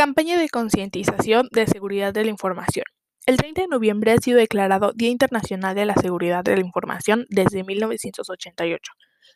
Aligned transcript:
Campaña 0.00 0.38
de 0.38 0.48
concientización 0.48 1.50
de 1.52 1.66
seguridad 1.66 2.14
de 2.14 2.24
la 2.24 2.30
información. 2.30 2.86
El 3.26 3.36
30 3.36 3.60
de 3.60 3.68
noviembre 3.68 4.12
ha 4.12 4.16
sido 4.16 4.38
declarado 4.38 4.92
Día 4.94 5.10
Internacional 5.10 5.74
de 5.74 5.84
la 5.84 5.92
Seguridad 5.92 6.42
de 6.42 6.56
la 6.56 6.62
Información 6.62 7.26
desde 7.28 7.64
1988, 7.64 8.92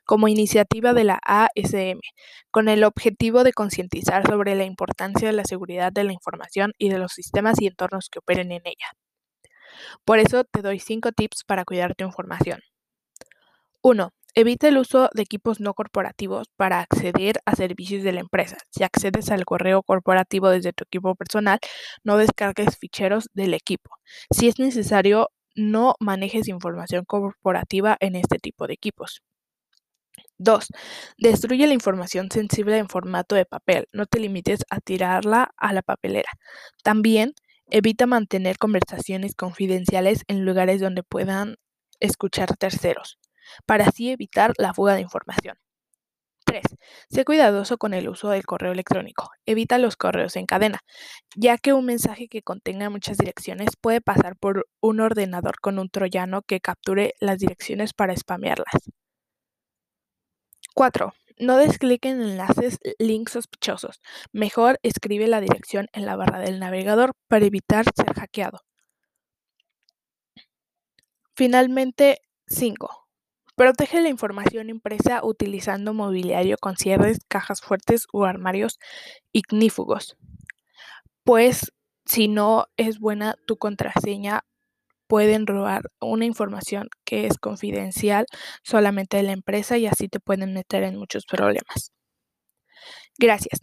como 0.07 0.27
iniciativa 0.27 0.95
de 0.95 1.05
la 1.05 1.21
ASM, 1.23 2.01
con 2.51 2.71
el 2.71 2.83
objetivo 2.85 3.45
de 3.45 3.53
concientizar 3.53 4.27
sobre 4.27 4.55
la 4.55 4.65
importancia 4.65 5.29
de 5.29 5.35
la 5.35 5.45
seguridad 5.45 5.93
de 5.93 6.05
la 6.05 6.15
información 6.15 6.73
y 6.79 6.89
de 6.89 6.97
los 6.97 7.13
sistemas 7.13 7.61
y 7.61 7.67
entornos 7.67 8.09
que 8.09 8.21
operen 8.21 8.51
en 8.51 8.63
ella. 8.65 8.89
Por 10.07 10.19
eso 10.19 10.45
te 10.45 10.63
doy 10.63 10.79
5 10.79 11.13
tips 11.13 11.45
para 11.45 11.67
cuidar 11.67 11.95
tu 11.95 12.07
información. 12.07 12.61
1. 13.83 14.15
Evita 14.37 14.67
el 14.67 14.79
uso 14.79 15.11
de 15.15 15.23
equipos 15.23 15.61
no 15.61 15.75
corporativos 15.75 16.49
para 16.57 16.81
acceder 16.81 17.41
a 17.45 17.55
servicios 17.55 18.03
de 18.03 18.11
la 18.11 18.19
empresa. 18.19 18.57
Si 18.69 18.83
accedes 18.83 19.31
al 19.31 19.45
correo 19.45 19.85
corporativo 19.85 20.49
desde 20.49 20.73
tu 20.73 20.83
equipo 20.83 21.15
personal, 21.15 21.61
no 22.03 22.17
descargues 22.17 22.77
ficheros 22.77 23.29
del 23.33 23.55
equipo. 23.55 23.91
Si 24.33 24.49
es 24.49 24.59
necesario, 24.59 25.29
no 25.55 25.95
manejes 26.01 26.49
información 26.49 27.05
corporativa 27.05 27.97
en 28.01 28.17
este 28.17 28.39
tipo 28.41 28.67
de 28.67 28.75
equipos. 28.75 29.23
2. 30.39 30.67
Destruye 31.17 31.69
la 31.69 31.75
información 31.75 32.29
sensible 32.33 32.79
en 32.79 32.89
formato 32.89 33.37
de 33.37 33.47
papel. 33.47 33.87
No 33.93 34.07
te 34.07 34.19
limites 34.19 34.65
a 34.69 34.81
tirarla 34.81 35.53
a 35.57 35.73
la 35.73 35.83
papelera. 35.83 36.31
También 36.83 37.35
evita 37.71 38.07
mantener 38.07 38.59
conversaciones 38.59 39.37
confidenciales 39.37 40.23
en 40.27 40.45
lugares 40.45 40.81
donde 40.81 41.05
puedan 41.05 41.55
escuchar 42.01 42.57
terceros 42.57 43.17
para 43.67 43.87
así 43.87 44.11
evitar 44.11 44.53
la 44.59 44.75
fuga 44.75 44.95
de 44.95 45.03
información. 45.03 45.57
3. 46.45 46.63
Sé 47.11 47.25
cuidadoso 47.25 47.79
con 47.79 47.95
el 47.95 48.09
uso 48.09 48.31
del 48.31 48.45
correo 48.45 48.73
electrónico. 48.73 49.31
Evita 49.47 49.79
los 49.79 49.97
correos 49.97 50.37
en 50.37 50.47
cadena, 50.47 50.81
ya 51.37 51.59
que 51.59 51.73
un 51.73 51.87
mensaje 51.87 52.29
que 52.29 52.43
contenga 52.43 52.91
muchas 52.91 53.19
direcciones 53.19 53.71
puede 53.81 54.01
pasar 54.01 54.37
por 54.37 54.67
un 54.81 55.01
ordenador 55.01 55.61
con 55.61 55.79
un 55.79 55.89
troyano 55.91 56.43
que 56.43 56.61
capture 56.61 57.15
las 57.21 57.39
direcciones 57.39 57.93
para 57.95 58.17
spamearlas. 58.17 58.91
4. 60.75 61.13
No 61.39 61.57
des 61.57 61.79
clic 61.79 62.05
en 62.05 62.23
enlaces 62.23 62.79
links 62.99 63.33
sospechosos. 63.33 64.01
Mejor 64.33 64.79
escribe 64.83 65.27
la 65.29 65.41
dirección 65.41 65.89
en 65.93 66.07
la 66.07 66.17
barra 66.17 66.39
del 66.41 66.61
navegador 66.61 67.13
para 67.29 67.47
evitar 67.47 67.85
ser 67.97 68.15
hackeado. 68.15 68.61
Finalmente, 71.37 72.21
5. 72.47 73.04
Protege 73.59 74.01
la 74.01 74.09
información 74.09 74.69
impresa 74.69 75.21
utilizando 75.25 75.95
mobiliario 75.95 76.57
con 76.61 76.77
cierres, 76.77 77.19
cajas 77.29 77.61
fuertes 77.61 78.07
o 78.13 78.25
armarios 78.25 78.81
ignífugos, 79.33 80.17
pues 81.25 81.73
si 82.07 82.29
no 82.29 82.67
es 82.77 82.99
buena 82.99 83.37
tu 83.47 83.57
contraseña, 83.57 84.43
pueden 85.09 85.47
robar 85.47 85.83
una 86.01 86.27
información 86.27 86.89
que 87.05 87.27
es 87.27 87.39
confidencial 87.39 88.27
solamente 88.65 89.19
de 89.19 89.25
la 89.25 89.33
empresa 89.33 89.79
y 89.79 89.87
así 89.87 90.09
te 90.09 90.21
pueden 90.21 90.55
meter 90.55 90.85
en 90.85 90.97
muchos 90.99 91.27
problemas. 91.27 91.91
Gracias. 93.19 93.61